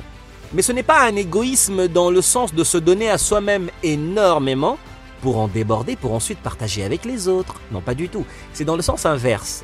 Mais 0.53 0.61
ce 0.61 0.71
n'est 0.71 0.83
pas 0.83 1.05
un 1.05 1.15
égoïsme 1.15 1.87
dans 1.87 2.09
le 2.09 2.21
sens 2.21 2.53
de 2.53 2.63
se 2.63 2.77
donner 2.77 3.09
à 3.09 3.17
soi-même 3.17 3.69
énormément 3.83 4.77
pour 5.21 5.37
en 5.37 5.47
déborder, 5.47 5.95
pour 5.95 6.13
ensuite 6.13 6.39
partager 6.39 6.83
avec 6.83 7.03
les 7.03 7.27
autres. 7.27 7.55
Non, 7.71 7.81
pas 7.81 7.95
du 7.95 8.09
tout. 8.09 8.25
C'est 8.53 8.63
dans 8.63 8.75
le 8.75 8.81
sens 8.81 9.05
inverse. 9.05 9.63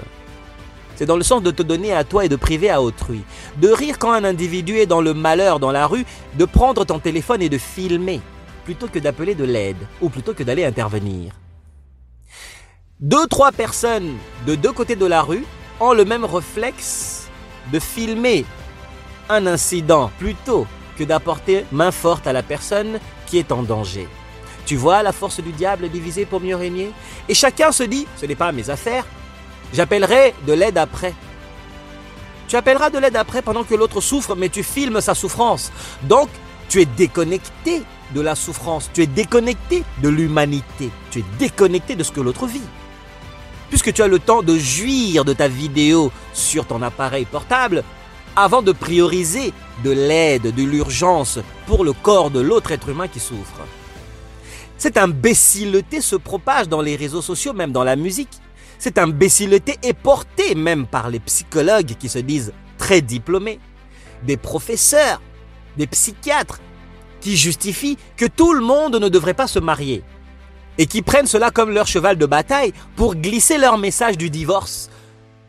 C'est 1.01 1.07
dans 1.07 1.17
le 1.17 1.23
sens 1.23 1.41
de 1.41 1.49
te 1.49 1.63
donner 1.63 1.93
à 1.93 2.03
toi 2.03 2.25
et 2.25 2.29
de 2.29 2.35
priver 2.35 2.69
à 2.69 2.79
autrui. 2.79 3.23
De 3.57 3.69
rire 3.69 3.97
quand 3.97 4.11
un 4.11 4.23
individu 4.23 4.77
est 4.77 4.85
dans 4.85 5.01
le 5.01 5.15
malheur 5.15 5.59
dans 5.59 5.71
la 5.71 5.87
rue, 5.87 6.05
de 6.37 6.45
prendre 6.45 6.85
ton 6.85 6.99
téléphone 6.99 7.41
et 7.41 7.49
de 7.49 7.57
filmer, 7.57 8.21
plutôt 8.65 8.87
que 8.87 8.99
d'appeler 8.99 9.33
de 9.33 9.43
l'aide, 9.43 9.77
ou 9.99 10.09
plutôt 10.09 10.35
que 10.35 10.43
d'aller 10.43 10.63
intervenir. 10.63 11.33
Deux, 12.99 13.25
trois 13.25 13.51
personnes 13.51 14.13
de 14.45 14.53
deux 14.53 14.71
côtés 14.71 14.95
de 14.95 15.07
la 15.07 15.23
rue 15.23 15.43
ont 15.79 15.93
le 15.93 16.05
même 16.05 16.23
réflexe 16.23 17.29
de 17.73 17.79
filmer 17.79 18.45
un 19.27 19.47
incident 19.47 20.11
plutôt 20.19 20.67
que 20.99 21.03
d'apporter 21.03 21.65
main 21.71 21.89
forte 21.89 22.27
à 22.27 22.33
la 22.33 22.43
personne 22.43 22.99
qui 23.25 23.39
est 23.39 23.51
en 23.51 23.63
danger. 23.63 24.07
Tu 24.67 24.75
vois 24.75 25.01
la 25.01 25.13
force 25.13 25.39
du 25.39 25.51
diable 25.51 25.89
divisée 25.89 26.25
pour 26.25 26.41
mieux 26.41 26.55
régner? 26.55 26.91
Et 27.27 27.33
chacun 27.33 27.71
se 27.71 27.81
dit, 27.81 28.05
ce 28.17 28.27
n'est 28.27 28.35
pas 28.35 28.51
mes 28.51 28.69
affaires, 28.69 29.07
j'appellerai 29.73 30.33
de 30.47 30.53
l'aide 30.53 30.77
après. 30.77 31.13
Tu 32.47 32.55
appelleras 32.55 32.89
de 32.89 32.97
l'aide 32.97 33.15
après 33.15 33.41
pendant 33.41 33.63
que 33.63 33.75
l'autre 33.75 34.01
souffre, 34.01 34.35
mais 34.35 34.49
tu 34.49 34.63
filmes 34.63 34.99
sa 34.99 35.15
souffrance. 35.15 35.71
Donc, 36.03 36.29
tu 36.67 36.81
es 36.81 36.85
déconnecté 36.85 37.83
de 38.13 38.21
la 38.21 38.35
souffrance, 38.35 38.89
tu 38.93 39.01
es 39.01 39.07
déconnecté 39.07 39.83
de 40.01 40.09
l'humanité, 40.09 40.89
tu 41.11 41.19
es 41.19 41.25
déconnecté 41.39 41.95
de 41.95 42.03
ce 42.03 42.11
que 42.11 42.19
l'autre 42.19 42.47
vit. 42.47 42.61
Puisque 43.69 43.93
tu 43.93 44.01
as 44.01 44.07
le 44.07 44.19
temps 44.19 44.43
de 44.43 44.57
jouir 44.57 45.23
de 45.23 45.31
ta 45.31 45.47
vidéo 45.47 46.11
sur 46.33 46.65
ton 46.65 46.81
appareil 46.81 47.23
portable, 47.25 47.83
avant 48.35 48.61
de 48.61 48.71
prioriser 48.71 49.53
de 49.83 49.91
l'aide, 49.91 50.53
de 50.53 50.63
l'urgence 50.63 51.39
pour 51.67 51.83
le 51.83 51.93
corps 51.93 52.31
de 52.31 52.39
l'autre 52.39 52.71
être 52.71 52.89
humain 52.89 53.07
qui 53.07 53.19
souffre. 53.19 53.61
Cette 54.77 54.97
imbécilité 54.97 56.01
se 56.01 56.15
propage 56.15 56.67
dans 56.67 56.81
les 56.81 56.95
réseaux 56.95 57.21
sociaux, 57.21 57.53
même 57.53 57.71
dans 57.71 57.83
la 57.83 57.95
musique. 57.95 58.41
Cette 58.81 58.97
imbécilité 58.97 59.77
est 59.83 59.93
portée 59.93 60.55
même 60.55 60.87
par 60.87 61.11
les 61.11 61.19
psychologues 61.19 61.93
qui 61.99 62.09
se 62.09 62.17
disent 62.17 62.51
très 62.79 63.01
diplômés, 63.01 63.59
des 64.23 64.37
professeurs, 64.37 65.21
des 65.77 65.85
psychiatres, 65.85 66.59
qui 67.19 67.37
justifient 67.37 67.99
que 68.17 68.25
tout 68.25 68.53
le 68.53 68.61
monde 68.61 68.95
ne 68.95 69.07
devrait 69.07 69.35
pas 69.35 69.45
se 69.45 69.59
marier 69.59 70.03
et 70.79 70.87
qui 70.87 71.03
prennent 71.03 71.27
cela 71.27 71.51
comme 71.51 71.69
leur 71.69 71.85
cheval 71.85 72.17
de 72.17 72.25
bataille 72.25 72.73
pour 72.95 73.13
glisser 73.13 73.59
leur 73.59 73.77
message 73.77 74.17
du 74.17 74.31
divorce, 74.31 74.89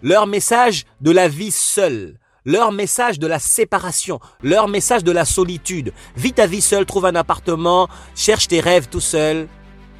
leur 0.02 0.26
message 0.26 0.84
de 1.00 1.10
la 1.10 1.26
vie 1.26 1.52
seule, 1.52 2.18
leur 2.44 2.70
message 2.70 3.18
de 3.18 3.26
la 3.26 3.38
séparation, 3.38 4.20
leur 4.42 4.68
message 4.68 5.04
de 5.04 5.12
la 5.12 5.24
solitude. 5.24 5.94
Vis 6.16 6.34
ta 6.34 6.46
vie 6.46 6.60
seule, 6.60 6.84
trouve 6.84 7.06
un 7.06 7.14
appartement, 7.14 7.88
cherche 8.14 8.48
tes 8.48 8.60
rêves 8.60 8.88
tout 8.90 9.00
seul, 9.00 9.48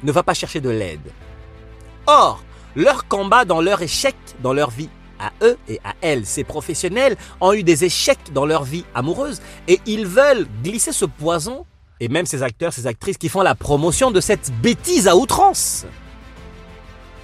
ne 0.03 0.11
va 0.11 0.21
pas 0.21 0.35
chercher 0.35 0.61
de 0.61 0.69
l'aide. 0.69 1.11
Or, 2.05 2.43
leur 2.75 3.07
combat 3.07 3.45
dans 3.45 3.61
leur 3.61 3.81
échec, 3.81 4.15
dans 4.41 4.53
leur 4.53 4.69
vie 4.69 4.89
à 5.19 5.31
eux 5.45 5.57
et 5.67 5.79
à 5.83 5.93
elles, 6.01 6.25
ces 6.25 6.43
professionnels 6.43 7.15
ont 7.39 7.53
eu 7.53 7.63
des 7.63 7.85
échecs 7.85 8.33
dans 8.33 8.45
leur 8.45 8.63
vie 8.63 8.83
amoureuse 8.93 9.41
et 9.67 9.79
ils 9.85 10.05
veulent 10.05 10.47
glisser 10.63 10.91
ce 10.91 11.05
poison, 11.05 11.65
et 11.99 12.09
même 12.09 12.25
ces 12.25 12.43
acteurs, 12.43 12.73
ces 12.73 12.87
actrices 12.87 13.17
qui 13.17 13.29
font 13.29 13.41
la 13.41 13.55
promotion 13.55 14.11
de 14.11 14.19
cette 14.19 14.51
bêtise 14.61 15.07
à 15.07 15.15
outrance. 15.15 15.85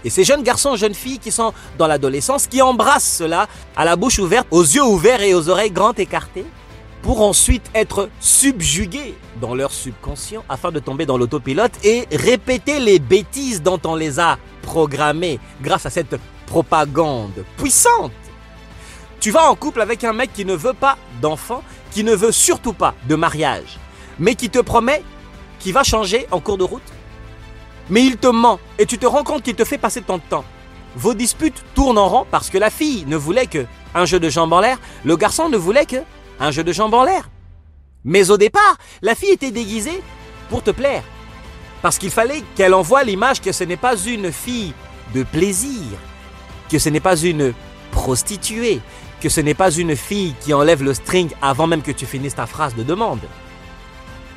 Et 0.06 0.10
ces 0.10 0.24
jeunes 0.24 0.44
garçons, 0.44 0.78
jeunes 0.78 0.94
filles 0.94 1.20
qui 1.20 1.32
sont 1.32 1.52
dans 1.78 1.88
l'adolescence, 1.88 2.48
qui 2.48 2.62
embrassent 2.62 3.18
cela 3.18 3.48
à 3.76 3.84
la 3.84 3.98
bouche 3.98 4.20
ouverte, 4.20 4.48
aux 4.52 4.64
yeux 4.64 4.84
ouverts 4.84 5.22
et 5.22 5.34
aux 5.34 5.50
oreilles 5.50 5.72
grandes 5.72 6.00
écartées, 6.00 6.46
pour 7.02 7.22
ensuite 7.22 7.70
être 7.76 8.10
subjugués 8.20 9.16
dans 9.42 9.56
leur 9.56 9.72
subconscient 9.72 10.44
afin 10.48 10.72
de 10.72 10.80
tomber 10.80 11.06
dans 11.06 11.18
l'autopilote 11.18 11.72
et 11.84 12.06
répéter 12.12 12.80
les 12.80 13.00
bêtises 13.00 13.62
dont 13.62 13.80
on 13.86 13.96
les 13.96 14.20
a 14.20 14.38
programmés 14.70 15.40
grâce 15.62 15.86
à 15.86 15.90
cette 15.90 16.16
propagande 16.46 17.44
puissante. 17.58 18.12
Tu 19.20 19.32
vas 19.32 19.50
en 19.50 19.56
couple 19.56 19.82
avec 19.82 20.04
un 20.04 20.14
mec 20.14 20.32
qui 20.32 20.46
ne 20.46 20.56
veut 20.56 20.74
pas 20.74 20.98
d'enfant, 21.22 21.64
qui 21.92 22.04
ne 22.04 22.14
veut 22.14 22.32
surtout 22.32 22.74
pas 22.74 22.94
de 23.08 23.16
mariage, 23.16 23.80
mais 24.20 24.36
qui 24.36 24.50
te 24.50 24.60
promet 24.60 25.04
qu'il 25.60 25.74
va 25.74 25.84
changer 25.84 26.28
en 26.32 26.40
cours 26.40 26.58
de 26.58 26.64
route 26.64 26.92
mais 27.90 28.06
il 28.06 28.18
te 28.18 28.28
ment 28.28 28.60
et 28.78 28.86
tu 28.86 28.98
te 28.98 29.06
rends 29.06 29.24
compte 29.24 29.44
qu'il 29.44 29.56
te 29.56 29.66
fait 29.66 29.78
passer 29.78 30.02
ton 30.02 30.20
temps. 30.20 30.46
Vos 30.96 31.14
disputes 31.14 31.64
tournent 31.76 31.98
en 31.98 32.08
rond 32.08 32.26
parce 32.30 32.50
que 32.50 32.58
la 32.58 32.70
fille 32.70 33.06
ne 33.08 33.18
voulait 33.18 33.48
que 33.48 33.66
un 33.96 34.06
jeu 34.06 34.20
de 34.20 34.30
jambes 34.30 34.54
en 34.54 34.60
l'air, 34.60 34.80
le 35.04 35.18
garçon 35.18 35.50
ne 35.50 35.58
voulait 35.58 35.86
que 35.86 35.98
un 36.40 36.52
jeu 36.52 36.64
de 36.64 36.72
jambes 36.72 36.94
en 36.94 37.04
l'air. 37.04 37.30
Mais 38.04 38.32
au 38.32 38.38
départ, 38.38 38.78
la 39.02 39.16
fille 39.16 39.32
était 39.32 39.52
déguisée 39.52 40.02
pour 40.50 40.64
te 40.64 40.72
plaire. 40.72 41.04
Parce 41.82 41.98
qu'il 41.98 42.12
fallait 42.12 42.44
qu'elle 42.56 42.74
envoie 42.74 43.04
l'image 43.04 43.42
que 43.42 43.52
ce 43.52 43.64
n'est 43.64 43.78
pas 43.78 43.96
une 43.98 44.32
fille 44.32 44.74
de 45.14 45.24
plaisir, 45.24 45.84
que 46.70 46.80
ce 46.80 46.90
n'est 46.90 47.00
pas 47.00 47.18
une 47.18 47.54
prostituée, 47.92 48.82
que 49.22 49.30
ce 49.30 49.42
n'est 49.42 49.54
pas 49.54 49.72
une 49.72 49.96
fille 49.96 50.36
qui 50.42 50.54
enlève 50.54 50.84
le 50.84 50.94
string 50.94 51.30
avant 51.42 51.68
même 51.68 51.82
que 51.82 51.92
tu 51.92 52.06
finisses 52.06 52.36
ta 52.36 52.46
phrase 52.46 52.76
de 52.76 52.84
demande. 52.84 53.22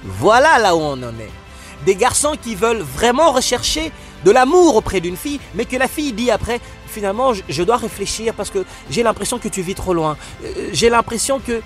Voilà 0.04 0.58
là 0.58 0.74
où 0.74 0.80
on 0.80 1.02
en 1.02 1.18
est 1.18 1.42
des 1.84 1.96
garçons 1.96 2.36
qui 2.40 2.54
veulent 2.54 2.82
vraiment 2.82 3.32
rechercher 3.32 3.92
de 4.24 4.30
l'amour 4.30 4.76
auprès 4.76 5.00
d'une 5.00 5.16
fille, 5.16 5.40
mais 5.54 5.64
que 5.64 5.76
la 5.76 5.88
fille 5.88 6.12
dit 6.12 6.30
après, 6.30 6.60
finalement, 6.86 7.32
je, 7.48 7.62
dois 7.62 7.76
réfléchir 7.76 8.34
parce 8.34 8.50
que 8.50 8.64
j'ai 8.90 9.02
l'impression 9.02 9.38
que 9.38 9.48
tu 9.48 9.62
vis 9.62 9.74
trop 9.74 9.94
loin. 9.94 10.16
Euh, 10.44 10.70
j'ai 10.72 10.90
l'impression 10.90 11.40
que 11.40 11.60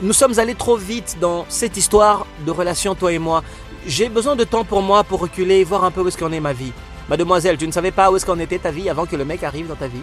nous 0.00 0.12
sommes 0.12 0.38
allés 0.38 0.54
trop 0.56 0.76
vite 0.76 1.16
dans 1.20 1.46
cette 1.48 1.76
histoire 1.76 2.26
de 2.44 2.50
relation, 2.50 2.94
toi 2.94 3.12
et 3.12 3.18
moi. 3.18 3.44
J'ai 3.86 4.08
besoin 4.08 4.36
de 4.36 4.44
temps 4.44 4.64
pour 4.64 4.82
moi, 4.82 5.04
pour 5.04 5.20
reculer 5.20 5.56
et 5.56 5.64
voir 5.64 5.84
un 5.84 5.90
peu 5.90 6.02
où 6.02 6.08
est-ce 6.08 6.18
qu'en 6.18 6.32
est 6.32 6.40
ma 6.40 6.52
vie. 6.52 6.72
Mademoiselle, 7.08 7.56
tu 7.56 7.66
ne 7.66 7.72
savais 7.72 7.90
pas 7.90 8.10
où 8.10 8.16
est-ce 8.16 8.26
qu'en 8.26 8.38
était 8.38 8.58
ta 8.58 8.70
vie 8.70 8.88
avant 8.88 9.06
que 9.06 9.16
le 9.16 9.24
mec 9.24 9.42
arrive 9.42 9.68
dans 9.68 9.74
ta 9.74 9.88
vie? 9.88 10.02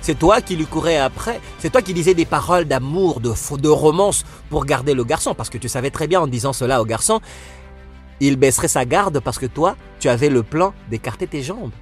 C'est 0.00 0.18
toi 0.18 0.40
qui 0.40 0.56
lui 0.56 0.66
courais 0.66 0.98
après. 0.98 1.40
C'est 1.58 1.70
toi 1.70 1.82
qui 1.82 1.94
disais 1.94 2.14
des 2.14 2.26
paroles 2.26 2.64
d'amour, 2.66 3.20
de, 3.20 3.32
de 3.56 3.68
romance 3.68 4.24
pour 4.50 4.66
garder 4.66 4.94
le 4.94 5.04
garçon. 5.04 5.34
Parce 5.34 5.50
que 5.50 5.58
tu 5.58 5.68
savais 5.68 5.90
très 5.90 6.06
bien 6.06 6.20
en 6.20 6.26
disant 6.26 6.52
cela 6.52 6.82
au 6.82 6.84
garçon 6.84 7.20
il 8.20 8.36
baisserait 8.36 8.68
sa 8.68 8.84
garde 8.84 9.20
parce 9.20 9.38
que 9.38 9.46
toi, 9.46 9.76
tu 9.98 10.08
avais 10.08 10.28
le 10.28 10.42
plan 10.42 10.74
d'écarter 10.90 11.26
tes 11.26 11.42
jambes, 11.42 11.72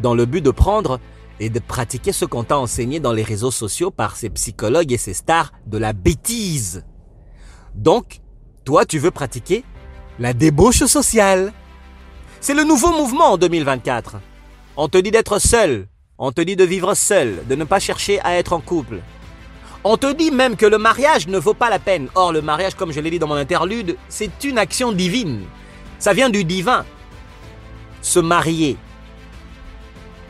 dans 0.00 0.14
le 0.14 0.26
but 0.26 0.42
de 0.42 0.50
prendre 0.50 1.00
et 1.38 1.48
de 1.48 1.58
pratiquer 1.58 2.12
ce 2.12 2.24
qu'on 2.24 2.44
t'a 2.44 2.58
enseigné 2.58 3.00
dans 3.00 3.12
les 3.12 3.22
réseaux 3.22 3.50
sociaux 3.50 3.90
par 3.90 4.16
ces 4.16 4.30
psychologues 4.30 4.92
et 4.92 4.98
ces 4.98 5.14
stars 5.14 5.52
de 5.66 5.78
la 5.78 5.92
bêtise. 5.92 6.84
Donc, 7.74 8.20
toi, 8.64 8.84
tu 8.84 8.98
veux 8.98 9.10
pratiquer 9.10 9.64
la 10.20 10.34
débauche 10.34 10.84
sociale. 10.84 11.52
C'est 12.40 12.54
le 12.54 12.62
nouveau 12.62 12.92
mouvement 12.92 13.32
en 13.32 13.38
2024. 13.38 14.16
On 14.76 14.88
te 14.88 14.98
dit 14.98 15.10
d'être 15.10 15.38
seul, 15.40 15.88
on 16.18 16.30
te 16.30 16.42
dit 16.42 16.56
de 16.56 16.64
vivre 16.64 16.94
seul, 16.94 17.42
de 17.48 17.54
ne 17.54 17.64
pas 17.64 17.80
chercher 17.80 18.20
à 18.20 18.36
être 18.36 18.52
en 18.52 18.60
couple. 18.60 19.00
On 19.82 19.96
te 19.96 20.12
dit 20.12 20.30
même 20.30 20.56
que 20.56 20.66
le 20.66 20.76
mariage 20.76 21.26
ne 21.26 21.38
vaut 21.38 21.54
pas 21.54 21.70
la 21.70 21.78
peine. 21.78 22.08
Or, 22.14 22.32
le 22.32 22.42
mariage, 22.42 22.74
comme 22.74 22.92
je 22.92 23.00
l'ai 23.00 23.10
dit 23.10 23.18
dans 23.18 23.26
mon 23.26 23.34
interlude, 23.34 23.96
c'est 24.10 24.44
une 24.44 24.58
action 24.58 24.92
divine. 24.92 25.40
Ça 25.98 26.12
vient 26.12 26.28
du 26.28 26.44
divin. 26.44 26.84
Se 28.02 28.20
marier. 28.20 28.76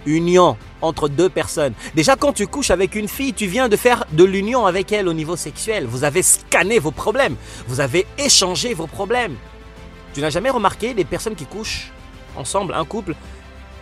Union 0.07 0.57
entre 0.83 1.09
deux 1.09 1.29
personnes. 1.29 1.75
Déjà, 1.97 2.15
quand 2.15 2.33
tu 2.33 2.47
couches 2.47 2.71
avec 2.71 2.95
une 2.95 3.09
fille, 3.09 3.35
tu 3.35 3.47
viens 3.47 3.69
de 3.69 3.77
faire 3.77 4.05
de 4.13 4.23
l'union 4.23 4.67
avec 4.67 4.93
elle 4.93 5.09
au 5.09 5.13
niveau 5.13 5.35
sexuel. 5.35 5.85
Vous 5.85 6.05
avez 6.05 6.23
scanné 6.23 6.79
vos 6.79 6.93
problèmes. 6.93 7.35
Vous 7.67 7.81
avez 7.81 8.07
échangé 8.19 8.73
vos 8.73 8.87
problèmes. 8.87 9.37
Tu 10.13 10.21
n'as 10.21 10.31
jamais 10.31 10.51
remarqué 10.51 10.95
des 10.95 11.05
personnes 11.05 11.35
qui 11.35 11.47
couchent 11.47 11.91
ensemble, 12.37 12.75
un 12.75 12.85
couple, 12.85 13.15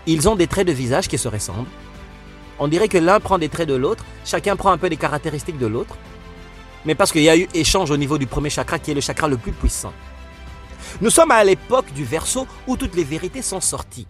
ils 0.06 0.28
ont 0.28 0.36
des 0.36 0.46
traits 0.46 0.66
de 0.66 0.72
visage 0.72 1.08
qui 1.08 1.18
se 1.18 1.28
ressemblent. 1.28 1.68
On 2.58 2.68
dirait 2.68 2.88
que 2.88 2.98
l'un 2.98 3.20
prend 3.20 3.38
des 3.38 3.48
traits 3.48 3.68
de 3.68 3.74
l'autre, 3.74 4.04
chacun 4.24 4.56
prend 4.56 4.70
un 4.70 4.78
peu 4.78 4.88
des 4.88 4.96
caractéristiques 4.96 5.58
de 5.58 5.66
l'autre. 5.66 5.96
Mais 6.84 6.94
parce 6.94 7.12
qu'il 7.12 7.22
y 7.22 7.28
a 7.28 7.36
eu 7.36 7.48
échange 7.54 7.90
au 7.90 7.96
niveau 7.96 8.18
du 8.18 8.26
premier 8.26 8.50
chakra 8.50 8.78
qui 8.78 8.90
est 8.90 8.94
le 8.94 9.00
chakra 9.00 9.28
le 9.28 9.36
plus 9.36 9.52
puissant. 9.52 9.92
Nous 11.00 11.10
sommes 11.10 11.30
à 11.30 11.44
l'époque 11.44 11.92
du 11.92 12.04
verso 12.04 12.46
où 12.66 12.76
toutes 12.76 12.94
les 12.94 13.04
vérités 13.04 13.42
sont 13.42 13.60
sorties. 13.60 14.06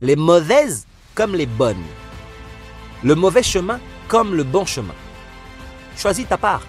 Les 0.00 0.16
mauvaises 0.16 0.86
comme 1.14 1.34
les 1.34 1.46
bonnes. 1.46 1.82
Le 3.02 3.14
mauvais 3.14 3.42
chemin 3.42 3.80
comme 4.08 4.34
le 4.34 4.44
bon 4.44 4.64
chemin. 4.64 4.94
Choisis 5.96 6.26
ta 6.26 6.38
part. 6.38 6.62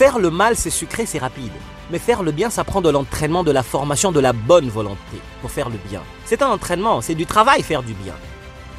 Faire 0.00 0.18
le 0.18 0.30
mal, 0.30 0.56
c'est 0.56 0.70
sucré, 0.70 1.04
c'est 1.04 1.18
rapide. 1.18 1.52
Mais 1.90 1.98
faire 1.98 2.22
le 2.22 2.32
bien, 2.32 2.48
ça 2.48 2.64
prend 2.64 2.80
de 2.80 2.88
l'entraînement, 2.88 3.44
de 3.44 3.50
la 3.50 3.62
formation, 3.62 4.12
de 4.12 4.18
la 4.18 4.32
bonne 4.32 4.70
volonté 4.70 5.20
pour 5.42 5.50
faire 5.50 5.68
le 5.68 5.76
bien. 5.90 6.00
C'est 6.24 6.40
un 6.40 6.48
entraînement, 6.48 7.02
c'est 7.02 7.14
du 7.14 7.26
travail 7.26 7.62
faire 7.62 7.82
du 7.82 7.92
bien. 7.92 8.14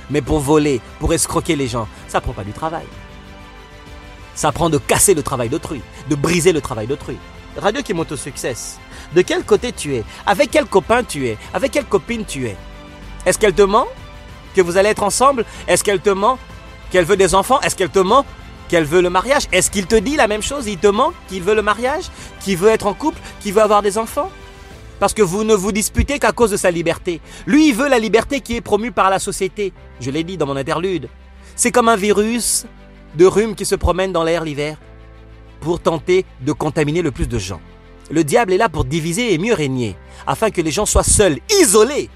Mais 0.09 0.23
pour 0.23 0.39
voler, 0.39 0.81
pour 0.99 1.13
escroquer 1.13 1.55
les 1.55 1.67
gens, 1.67 1.87
ça 2.07 2.21
prend 2.21 2.33
pas 2.33 2.43
du 2.43 2.53
travail. 2.53 2.87
Ça 4.33 4.51
prend 4.51 4.71
de 4.71 4.79
casser 4.79 5.13
le 5.13 5.21
travail 5.21 5.49
d'autrui, 5.49 5.83
de 6.09 6.15
briser 6.15 6.53
le 6.53 6.59
travail 6.59 6.87
d'autrui. 6.87 7.19
Radio 7.55 7.83
qui 7.83 7.93
monte 7.93 8.13
au 8.13 8.17
succès. 8.17 8.55
De 9.13 9.21
quel 9.21 9.43
côté 9.43 9.73
tu 9.73 9.93
es? 9.93 10.03
Avec 10.25 10.49
quel 10.49 10.65
copain 10.65 11.03
tu 11.03 11.27
es? 11.27 11.37
Avec 11.53 11.69
quelle 11.69 11.85
copine 11.85 12.25
tu 12.25 12.47
es? 12.47 12.57
Est-ce 13.27 13.37
qu'elle 13.37 13.53
te 13.53 13.61
ment 13.61 13.85
que 14.55 14.61
vous 14.61 14.75
allez 14.75 14.89
être 14.89 15.03
ensemble? 15.03 15.45
Est-ce 15.67 15.83
qu'elle 15.83 16.01
te 16.01 16.09
ment 16.09 16.39
Qu'elle 16.89 17.05
veut 17.05 17.15
des 17.15 17.35
enfants? 17.35 17.61
Est-ce 17.61 17.75
qu'elle 17.75 17.91
te 17.91 17.99
ment 17.99 18.25
Qu'elle 18.71 18.85
veut 18.85 19.01
le 19.01 19.09
mariage 19.09 19.49
Est-ce 19.51 19.69
qu'il 19.69 19.85
te 19.85 19.95
dit 19.95 20.15
la 20.15 20.29
même 20.29 20.41
chose? 20.41 20.65
Il 20.65 20.77
te 20.77 20.87
ment 20.87 21.11
Qu'il 21.27 21.43
veut 21.43 21.55
le 21.55 21.61
mariage? 21.61 22.05
Qu'il 22.39 22.55
veut 22.55 22.69
être 22.69 22.87
en 22.87 22.93
couple? 22.93 23.19
Qu'il 23.41 23.53
veut 23.53 23.61
avoir 23.61 23.81
des 23.81 23.97
enfants? 23.97 24.31
Parce 24.97 25.13
que 25.13 25.21
vous 25.21 25.43
ne 25.43 25.53
vous 25.53 25.73
disputez 25.73 26.19
qu'à 26.19 26.31
cause 26.31 26.51
de 26.51 26.55
sa 26.55 26.71
liberté. 26.71 27.19
Lui, 27.45 27.67
il 27.67 27.75
veut 27.75 27.89
la 27.89 27.99
liberté 27.99 28.39
qui 28.39 28.55
est 28.55 28.61
promue 28.61 28.93
par 28.93 29.09
la 29.09 29.19
société. 29.19 29.73
Je 29.99 30.09
l'ai 30.09 30.23
dit 30.23 30.37
dans 30.37 30.45
mon 30.45 30.55
interlude. 30.55 31.09
C'est 31.57 31.71
comme 31.71 31.89
un 31.89 31.97
virus 31.97 32.65
de 33.15 33.25
rhume 33.25 33.55
qui 33.55 33.65
se 33.65 33.75
promène 33.75 34.13
dans 34.13 34.23
l'air 34.23 34.45
l'hiver 34.45 34.77
pour 35.59 35.81
tenter 35.81 36.25
de 36.39 36.53
contaminer 36.53 37.01
le 37.01 37.11
plus 37.11 37.27
de 37.27 37.37
gens. 37.37 37.59
Le 38.09 38.23
diable 38.23 38.53
est 38.53 38.57
là 38.57 38.69
pour 38.69 38.85
diviser 38.85 39.33
et 39.33 39.37
mieux 39.37 39.53
régner, 39.53 39.97
afin 40.25 40.49
que 40.49 40.61
les 40.61 40.71
gens 40.71 40.85
soient 40.85 41.03
seuls, 41.03 41.39
isolés, 41.59 42.09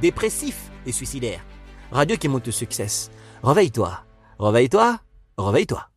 dépressifs 0.00 0.70
et 0.86 0.92
suicidaires. 0.92 1.44
Radio 1.90 2.16
qui 2.16 2.28
monte 2.28 2.46
le 2.46 2.52
succès. 2.52 3.10
Réveille-toi, 3.42 4.04
réveille-toi, 4.38 5.00
réveille-toi. 5.36 5.88